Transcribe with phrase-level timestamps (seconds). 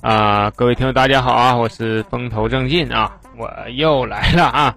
[0.00, 4.76] 啊，各位听众大家好啊，我是风头正劲啊，我又来了啊，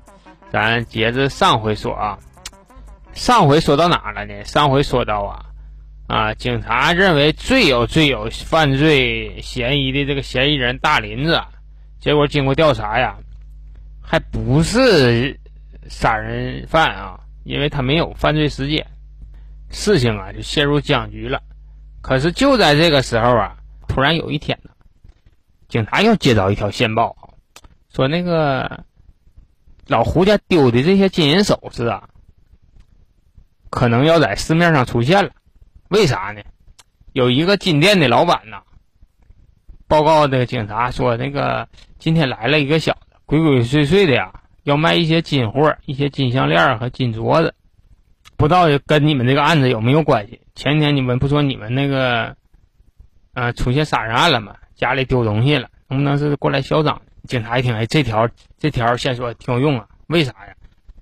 [0.51, 2.19] 咱接着上回说啊，
[3.13, 4.44] 上回说到哪了呢？
[4.44, 5.46] 上回说到啊
[6.08, 11.41] 啊，警察认为最有最有犯罪嫌疑的这个嫌疑人大林子，
[11.99, 13.17] 结果经过调查呀，
[14.01, 15.39] 还不是
[15.89, 18.85] 杀人犯啊，因为他没有犯罪时间，
[19.71, 21.41] 事情啊就陷入僵局了。
[22.02, 23.57] 可是就在这个时候啊，
[23.88, 24.70] 突然有一天呢。
[25.75, 27.17] 警察又接到一条线报，
[27.93, 28.85] 说那个
[29.88, 32.07] 老胡家丢的这些金银首饰啊，
[33.70, 35.31] 可能要在市面上出现了。
[35.89, 36.41] 为啥呢？
[37.11, 38.61] 有一个金店的老板呐，
[39.85, 41.67] 报告这个警察说，那个
[41.99, 47.53] 今天来了一个小子，鬼鬼祟祟的呀，要卖一些金货，一些金项链和金镯子，
[48.37, 50.39] 不知道跟你们这个案子有没有关系？
[50.55, 52.37] 前天你们不说你们那个，
[53.34, 54.55] 呃，出现杀人案了吗？
[54.75, 57.01] 家里丢东西了，能不能是过来销赃？
[57.27, 59.87] 警察一听，哎，这条这条线索挺有用啊。
[60.07, 60.54] 为啥呀？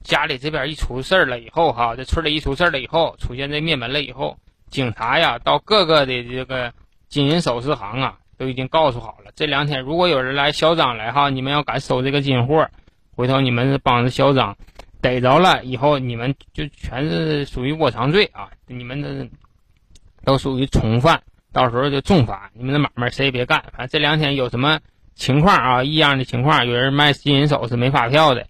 [0.03, 4.37] 家里这边一出事儿了以后，哈，这村里一出事儿了以后，出现这灭门了以后，
[4.69, 6.73] 警察呀，到各个的这个
[7.09, 9.31] 金银首饰行啊，都已经告诉好了。
[9.35, 12.69] 这两天如果有人来销赃来哈，你们要敢收这个金货，
[13.15, 14.55] 回头你们是帮着销赃，
[15.01, 19.29] 逮着了以后，你们就全是属于窝藏罪啊，你们这
[20.23, 21.21] 都属于从犯。
[21.53, 23.63] 到时候就重罚，你们的买卖谁也别干。
[23.71, 24.79] 反正这两天有什么
[25.13, 28.47] 情况啊，异样的情况，有人卖金银首饰没发票的，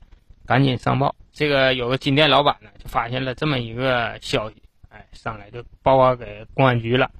[0.48, 1.14] 赶紧上报。
[1.34, 4.56] 这个有个金店老板呢，就发现了这么一个消息，
[4.90, 7.12] 哎，上来就报告给公安局了。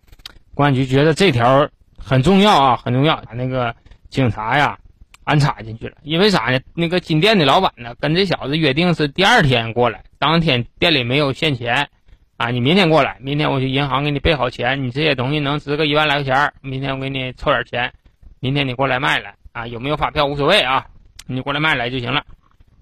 [0.54, 3.76] 公安局觉得这条很重要啊，很重要，把那个
[4.10, 4.80] 警察呀
[5.26, 5.98] 安插进去了。
[6.04, 6.60] 因为啥呢？
[6.74, 11.90] 那个金店的老板呢，跟这小子约定是第二天过来，当天店里没有现钱。
[12.36, 17.94] 啊，你明天过来，明天我去银行给你备好钱，你这些东西能值个一万来块钱儿明天我给你凑点钱，
[18.40, 20.88] 明天你过来卖来啊，有没有发票无所谓啊，
[21.28, 22.26] 你过来卖来就行了。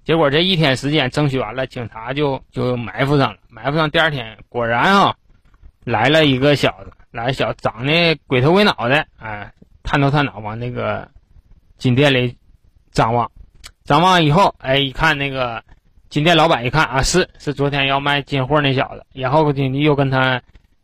[0.06, 5.16] 结果这一天时间争取完了，警察就就埋伏上了，埋伏上第二天果然啊，
[5.84, 9.52] 来了一个小子，来小长得鬼头鬼脑的，哎，
[9.84, 11.10] 探头探脑往那个
[11.78, 12.38] 金店里
[12.92, 13.30] 张望，
[13.84, 15.62] 张望以后，哎，一看那个。
[16.12, 20.42] 金店老板一看啊，是是昨天要卖金货那小子，然后你又跟他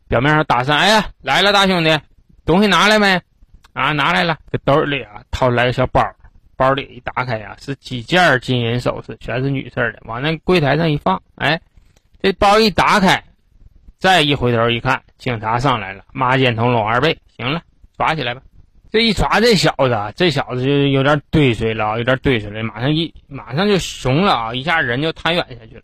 [0.08, 2.00] 表面上打讪，哎呀来了大兄弟，
[2.46, 3.20] 东西拿来没？
[3.74, 6.02] 啊拿来了，这兜里啊掏出来个小包，
[6.56, 11.60] 包里一打开呀是几件金银首饰，全是女士的，往那柜台上一放，哎，
[12.22, 13.22] 这包一打开，
[13.98, 17.60] 再一回头一看，警察上来了，马肩同龙二倍，行了，
[17.98, 18.40] 抓起来吧。
[18.90, 25.82] 这一抓这小子，这小子就有点堆水了，有点堆水了，马上一马上就怂了啊，一下人就瘫软下去了。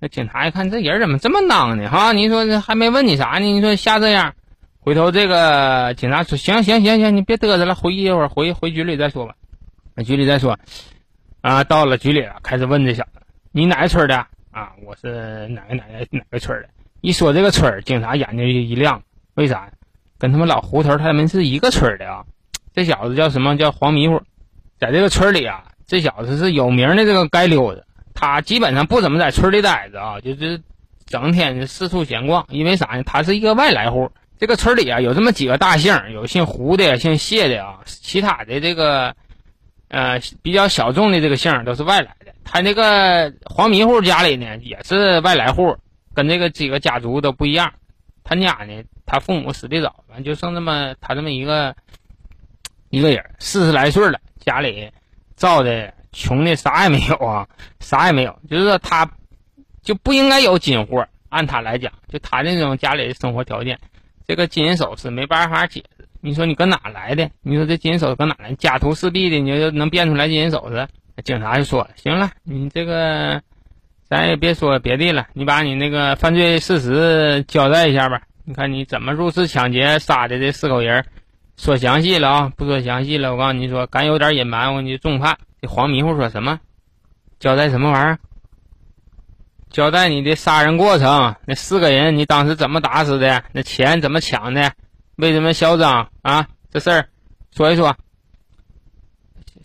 [0.00, 1.88] 那警察一看，这人怎么这么囊呢？
[1.88, 3.40] 哈，你说这还没问你啥呢？
[3.40, 4.34] 你说吓这样，
[4.80, 9.34] 回头这个警察说：行行行行，你别嘚瑟了，回去一会儿，回回局里再说吧。
[9.94, 10.58] 那局里再说。
[11.42, 13.20] 啊，到了局里了，开始问这小子：
[13.52, 14.16] 你哪个村的？
[14.50, 16.68] 啊，我是哪个哪个哪个村的？
[17.02, 19.02] 一说这个村，警察眼睛就一亮，
[19.34, 19.70] 为啥？
[20.24, 22.24] 跟他们老胡头他们是一个村的啊，
[22.72, 24.22] 这小子叫什么叫黄迷糊，
[24.80, 30.62] 在这个村里啊，这小子是有名的这个街溜子，他基本上不怎么在村里待着啊，就是
[31.04, 32.46] 整天四处闲逛。
[32.48, 33.02] 因为啥呢？
[33.04, 34.10] 他是一个外来户。
[34.38, 39.14] 这个村里啊，有这么几个大姓，有姓胡的，姓谢的啊，其他的这个
[39.88, 42.32] 呃比较小众的这个姓都是外来的。
[42.44, 45.76] 他那个黄迷糊家里呢，也是外来户，
[46.14, 47.74] 跟这个几个家族都不一样。
[48.22, 48.82] 他家呢？
[49.06, 51.74] 他父母死的早，完就剩这么他这么一个
[52.90, 54.90] 一个人，四十来岁了，家里
[55.36, 57.48] 造的穷的啥也没有啊，
[57.80, 58.38] 啥也没有。
[58.48, 59.10] 就是说他
[59.82, 63.78] 就不应该有金货，按他来讲，就他那种家里的生活条件，
[64.26, 66.08] 这个金银首饰没办法解释。
[66.20, 67.30] 你说你搁哪来的？
[67.42, 68.54] 你说这金银首饰搁哪来？
[68.54, 70.88] 家徒四壁的，你就能变出来金银首饰？
[71.22, 73.40] 警察就说：“行了，你这个
[74.08, 81.02] 咱也别说别的了，你把你那个犯罪事实交代一下吧。”你看你怎么入室抢劫杀的这四口人，
[81.56, 82.52] 说详细了啊？
[82.56, 85.38] 不说详细了，我告诉你说，敢有点隐瞒，我给你重判。
[85.62, 86.60] 这黄迷糊说什么？
[87.40, 88.18] 交代什么玩意儿？
[89.70, 93.42] 交代你的杀人过程，那四个人你当时怎么打死的？
[93.52, 94.70] 那钱怎么抢的？
[95.16, 96.46] 为什么嚣张啊？
[96.70, 97.08] 这事儿
[97.56, 97.96] 说一说。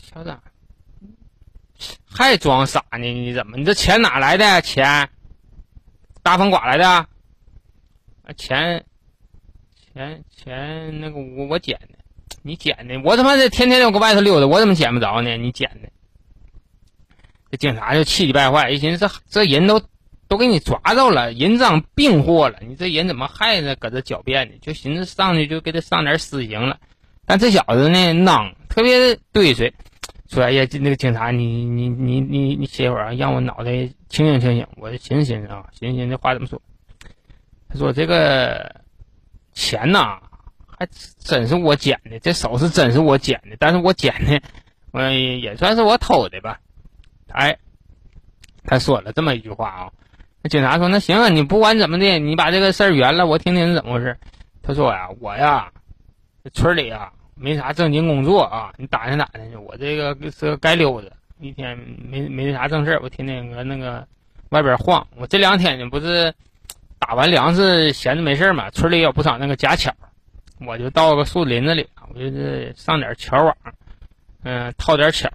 [0.01, 0.41] 嚣张？
[2.09, 2.99] 还装傻呢？
[2.99, 3.57] 你怎么？
[3.57, 4.61] 你这钱哪来的？
[4.61, 5.09] 钱
[6.23, 7.05] 大风刮来的？
[8.33, 8.85] 钱，
[9.93, 11.97] 钱钱，那个我我捡的，
[12.43, 15.37] 你捡的，我他妈的天天都搁外头溜达，我怎么捡不着呢？
[15.37, 15.89] 你捡的，
[17.51, 19.81] 这警察就气急败坏，一寻思这这人都
[20.27, 23.61] 都给你抓着了，人赃并获了，你这人怎么还？
[23.75, 24.53] 搁这狡辩呢？
[24.61, 26.79] 就寻思上去就给他上点死刑了。
[27.25, 29.73] 但这小子呢，囔，特别对谁，
[30.29, 33.71] 说哎呀，那个警察，你你你你你歇会儿啊，让我脑袋
[34.09, 34.67] 清醒清醒。
[34.77, 36.61] 我寻思寻思啊，寻思寻思这话怎么说？
[37.69, 38.81] 他说这个
[39.53, 40.19] 钱呐，
[40.65, 40.87] 还
[41.19, 44.41] 真是我捡的，这手是真是我捡的，但是我捡的，
[44.91, 46.59] 我也算是我偷的吧。
[47.27, 47.57] 哎，
[48.65, 49.91] 他说了这么一句话啊。
[50.41, 54.17] 那警察说：“那行啊，你不管怎么的，你把这个事儿圆了，我听听是怎么回事。”
[54.63, 55.71] 他说：“呀，我呀，
[56.53, 59.55] 村里啊。”没啥正经工作啊，你打听打听去。
[59.55, 64.05] 我这个是个街溜子，一天没没啥正事儿我天天搁那个
[64.49, 65.07] 外边晃。
[65.15, 66.33] 我这两天呢，不是
[67.09, 69.91] 打完粮食闲着没事嘛，村里有不少那个假巧，
[70.59, 73.57] 我就到个树林子里，我就是上点巧网，
[74.43, 75.27] 嗯，套点巧。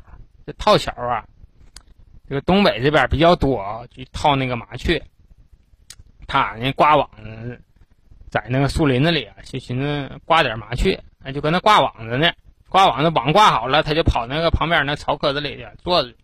[0.47, 1.25] 这套巧啊，
[2.29, 5.03] 这个东北这边比较多啊，就套那个麻雀。
[6.29, 7.61] 他呢挂网子，
[8.31, 11.03] 在那个树林子里啊，就寻思挂点麻雀。
[11.25, 12.31] 那就搁那挂网子呢，
[12.69, 16.15] 挂网子网挂好了，他就跑那个旁边那草棵子里去坐着。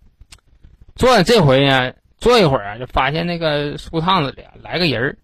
[0.94, 5.18] 坐着这回呢，坐一会儿啊，就发现那个树趟子里来个人儿。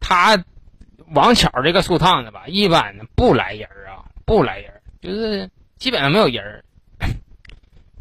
[0.00, 0.42] 他
[1.12, 6.64] 王巧这个树趟子吧，一般不来人啊，不来人，就是基本上没有人。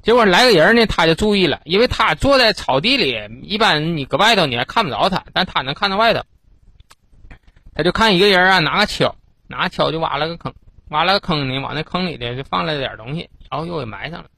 [0.01, 6.23] 结果来个人呢，他就注意了，因为他坐在草地里，一般你搁外头你还看不着他，但他能看到外头。
[7.73, 9.13] 他就看一个人啊，拿个锹。
[9.49, 10.53] 拿个锹就挖了个坑，
[10.89, 14.29] 挖了个坑呢，往那坑里的就放了点东西，然后又给埋上了。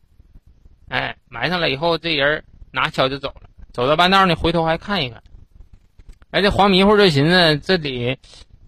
[0.88, 3.50] 哎，埋上了以后，这人拿锹就走了。
[3.72, 5.24] 走到半道呢，回头还看一看。
[6.32, 8.16] 哎，这黄迷糊就寻思这里，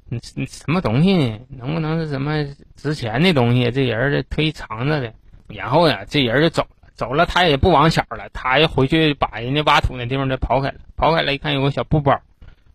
[0.09, 1.39] 嗯，什么东西呢？
[1.47, 2.43] 能不能是什么
[2.75, 3.69] 值钱的东西？
[3.69, 5.13] 这人这忒藏着的。
[5.47, 10.75] 然后呀，这人就走了，走了，他也不往巧了，他又回去把人家挖土那地方再刨开了。
[10.97, 12.19] 刨开了一看，有个小布包，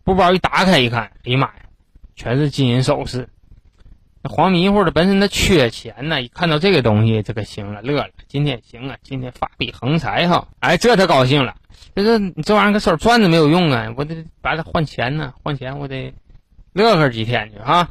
[0.04, 1.62] 布包一打开一看，哎呀妈呀，
[2.14, 3.28] 全是金银首饰。
[4.28, 8.11] 黄迷糊的本身他缺钱呢，一看到这个东西，这可行了，乐了。
[8.28, 10.49] 今天行啊，今天发笔横财哈！
[10.61, 11.55] 哎，这他高兴了。
[11.94, 16.12] 这是你这玩意儿搁手攥着没有用啊，我得把它换钱呢，换钱我得
[16.73, 17.88] 乐呵几天去哈。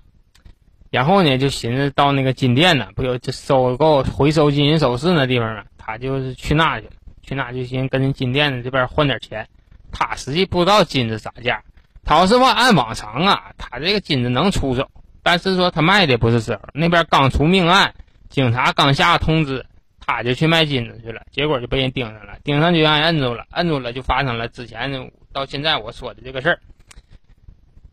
[0.92, 5.64] 然后呢，就寻思到那个金店呢，不有这收购回收金银首饰那地方吗？
[5.78, 6.92] 他就是去那去了，
[7.22, 9.48] 去那就寻跟金店的这边换点钱。
[9.92, 11.64] 他实际不知道金子啥价，
[12.04, 14.90] 他要是往按往常啊，他这个金子能出手。
[15.26, 17.96] 但是说他卖的不是时候，那边刚出命案，
[18.30, 19.66] 警察刚下通知，
[20.00, 26.60] 他就去卖金子去了，结果就被人盯上了，盯上就让人摁住了，摁住了就发生了之前到现在我说的这个事儿。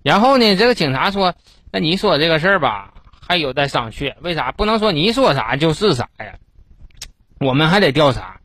[0.03, 1.35] 然后呢，这个警察说
[1.73, 2.93] ：“那你说这个事儿吧，
[3.27, 4.15] 还有待商榷。
[4.21, 6.35] 为啥不能说你说啥就是啥呀？
[7.41, 8.43] 我们还得调查，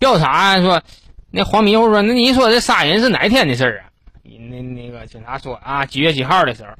[0.00, 0.82] 调查说
[1.30, 3.94] 那黄迷糊说，那你说这杀人是哪天的事儿啊？
[4.24, 6.70] 那那个警察说啊，几月几号的时候。”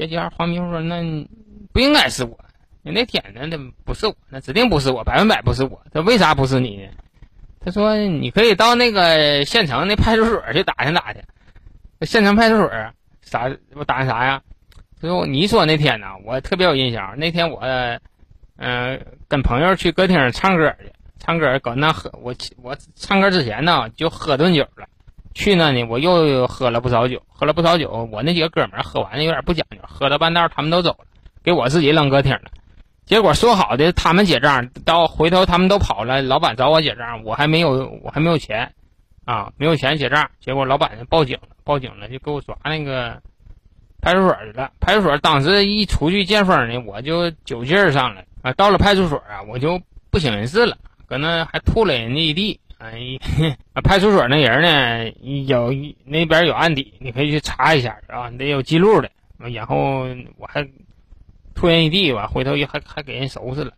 [0.00, 1.02] 这家黄迷糊说：“那
[1.74, 2.38] 不应该是我，
[2.80, 5.78] 你那天呢，那不是我，那指定不是我，百分百不是我。
[5.92, 6.88] 他为啥不是你呢？”
[7.60, 11.22] 他说：“你可以到那个县城那派出所去打听打听。
[12.06, 12.70] 县城派出所
[13.20, 13.54] 啥？
[13.74, 14.40] 我打听啥呀？
[15.02, 17.18] 他说：你说那天呢，我特别有印象。
[17.18, 17.60] 那天我，
[18.56, 18.98] 嗯，
[19.28, 22.10] 跟朋友去歌厅唱歌去，唱歌搁那喝。
[22.22, 24.86] 我我唱歌之前呢，就喝顿酒了。”
[25.34, 28.08] 去那呢，我又喝了不少酒，喝了不少酒。
[28.12, 31.06] 我那几个哥们儿喝完了有点不讲究，喝到半道他们都走了，
[31.42, 32.42] 给我自己扔歌厅了。
[33.06, 37.70] 结果说好的他们结账，到回头他们都跑了，老板找我结账，我还没有，
[38.02, 38.72] 我还没有钱，
[39.24, 40.30] 啊，没有钱结账。
[40.40, 43.20] 结果老板报警了，报警了就给我抓那个
[44.00, 44.70] 派出所去了。
[44.80, 48.52] 派出所当时一出去见风呢，我就酒劲儿上来啊。
[48.52, 52.60] 到了派出所啊，我就不省人事了，搁那还吐了人家一地。
[52.80, 53.18] 哎，
[53.84, 55.12] 派出所那人呢？
[55.46, 55.70] 有
[56.06, 59.10] 那边有案底，你可以去查一下啊，你得有记录的。
[59.36, 60.06] 然后
[60.38, 60.66] 我还
[61.54, 63.72] 吐人一地吧，回头还还给人收拾了。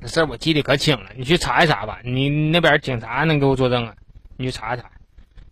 [0.00, 1.98] 这事儿我记得可清了，你去查一查吧。
[2.04, 3.92] 你那边警察能给我作证啊？
[4.36, 4.88] 你去查一查。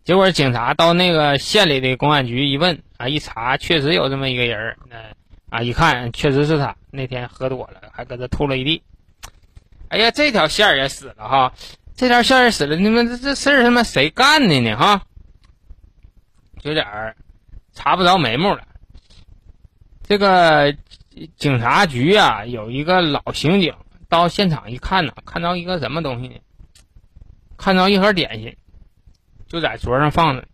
[0.05, 4.97] 结果警察到那个县里的公安局一问啊，一查确实有这么一个人那
[5.51, 8.81] 啊，一看确实是他，那天喝多了，还搁这吐了一地。
[9.89, 11.53] 哎呀，这条线也死了哈。
[11.97, 14.77] 这条线儿死了，你们这这事儿他妈谁干的呢？
[14.77, 15.03] 哈，
[16.63, 17.17] 有点儿
[17.73, 18.61] 查不着眉目了。
[20.03, 20.77] 这个
[21.37, 23.75] 警察局啊，有一个老刑警
[24.11, 26.35] 到现场一看呢，看到一个什么东西呢？
[27.57, 28.55] 看到一盒点心，
[29.49, 30.47] 就在桌上放着。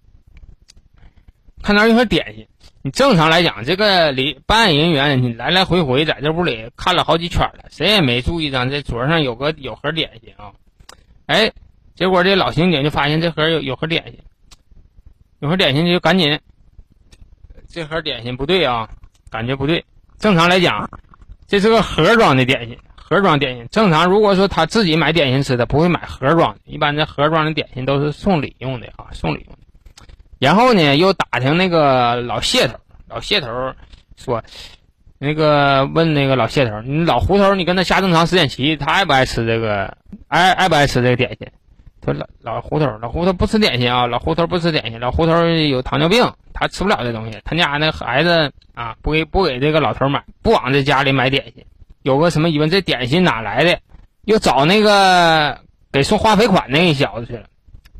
[1.60, 2.46] 看到一盒点心，
[2.82, 10.52] 你正常来讲，这个里办案人员你来来回回在这屋里看了好几圈了，谁也没注意到这桌上有个有盒点心啊。
[11.32, 11.50] 哎，
[11.94, 14.18] 结果这老刑警就发现这盒有有盒点心，
[15.38, 16.38] 有盒点心就赶紧，
[17.66, 18.86] 这盒点心不对啊，
[19.30, 19.82] 感觉不对。
[20.18, 20.90] 正常来讲，
[21.46, 23.66] 这是个盒装的点心，盒装点心。
[23.70, 26.60] 正常如果说他自己买点心吃，他不会买盒装的。
[26.66, 30.06] 一般这盒装的点心都是送礼用的啊，送礼用的。
[30.38, 32.74] 然后呢，又打听那个老谢头，
[33.08, 33.48] 老谢头
[34.18, 34.44] 说，
[35.22, 39.96] 那个问那个老谢头，你老胡头，你跟他下正常时间棋，他爱不爱吃这个？
[40.26, 41.46] 爱爱不爱吃这个点心？
[42.04, 47.38] 说老老胡头，老胡头不吃点心啊，老胡头不吃点心，老胡头有糖尿病，他吃不了这东西。
[47.44, 51.64] 他家那孩子啊，不给不给这个老头买，不往这家里买点心。
[52.02, 52.68] 有个什么疑问？
[52.68, 53.78] 这点心哪来的？
[54.24, 55.60] 又找那个
[55.92, 57.44] 给送化肥款那个小子去了。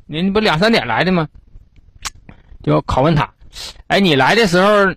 [0.07, 1.29] 您不两三点来的吗？
[2.65, 3.33] 就拷问他，
[3.87, 4.93] 哎，你来的时候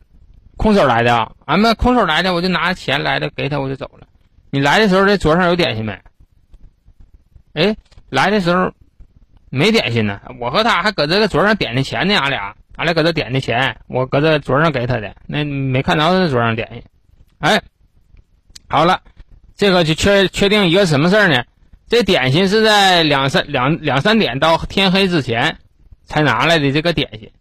[0.58, 1.32] 空手来的啊？
[1.46, 4.08] 俺们空手来的，我就拿钱来的，给他我就走了。
[4.50, 6.00] 你来的时候这桌上有点心没？
[7.54, 7.76] 哎，
[8.10, 8.72] 来的时候。
[9.52, 16.84] 没点心呢，我和他还搁这个桌上点的钱呢，俺俩，俺俩搁这点的钱，我搁这桌上给他的，那没看着这桌上点心。
[17.40, 17.62] 哎，
[18.68, 19.02] 好了，
[19.56, 21.46] 这个就确确定一个什么事儿呢？
[21.88, 25.58] 这点心是在两三两两三点到天黑之前
[26.04, 27.32] 才拿来的这个点心，